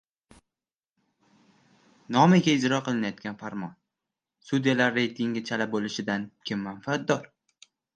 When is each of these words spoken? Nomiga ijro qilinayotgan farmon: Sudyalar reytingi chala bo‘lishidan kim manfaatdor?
Nomiga 2.15 2.57
ijro 2.61 2.81
qilinayotgan 2.89 3.39
farmon: 3.45 3.79
Sudyalar 4.51 4.99
reytingi 5.01 5.49
chala 5.51 5.73
bo‘lishidan 5.79 6.31
kim 6.49 6.69
manfaatdor? 6.71 7.35